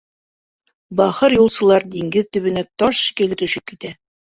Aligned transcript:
Бахыр 1.01 1.35
юлсылар 1.35 1.87
диңгеҙ 1.97 2.33
төбөнә 2.39 2.65
таш 2.83 3.05
шикелле 3.05 3.41
төшөп 3.45 3.71
китә. 3.75 3.97